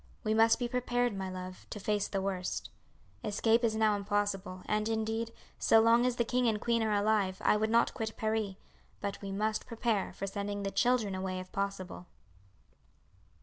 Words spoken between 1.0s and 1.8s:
my love, to